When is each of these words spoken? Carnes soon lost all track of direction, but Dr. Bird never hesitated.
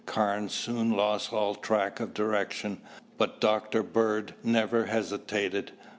Carnes 0.07 0.51
soon 0.51 0.97
lost 0.97 1.31
all 1.31 1.53
track 1.53 1.99
of 1.99 2.11
direction, 2.15 2.81
but 3.19 3.39
Dr. 3.39 3.83
Bird 3.83 4.33
never 4.43 4.85
hesitated. 4.87 5.73